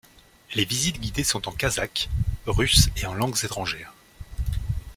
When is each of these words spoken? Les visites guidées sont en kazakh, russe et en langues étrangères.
Les 0.55 0.65
visites 0.65 0.99
guidées 0.99 1.23
sont 1.23 1.47
en 1.47 1.51
kazakh, 1.51 2.09
russe 2.47 2.89
et 2.97 3.05
en 3.05 3.13
langues 3.13 3.37
étrangères. 3.45 3.93